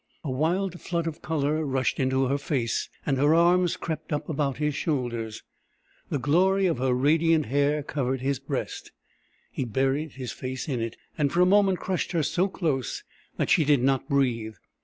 A 0.23 0.31
wild 0.31 0.81
flood 0.81 1.05
of 1.05 1.21
colour 1.21 1.63
rushed 1.63 1.99
into 1.99 2.25
her 2.25 2.39
face 2.39 2.89
and 3.05 3.19
her 3.19 3.35
arms 3.35 3.77
crept 3.77 4.11
up 4.11 4.29
about 4.29 4.57
his 4.57 4.73
shoulders. 4.73 5.43
The 6.09 6.17
glory 6.17 6.65
of 6.65 6.79
her 6.79 6.91
radiant 6.95 7.45
hair 7.45 7.83
covered 7.83 8.21
his 8.21 8.39
breast. 8.39 8.91
He 9.51 9.63
buried 9.63 10.13
his 10.13 10.31
face 10.31 10.67
in 10.67 10.81
it, 10.81 10.97
and 11.19 11.31
for 11.31 11.39
a 11.41 11.45
moment 11.45 11.77
crushed 11.81 12.13
her 12.13 12.23
so 12.23 12.47
close 12.47 13.03
that 13.37 13.51
she 13.51 13.63
did 13.63 13.83
not 13.83 14.09
breathe. 14.09 14.55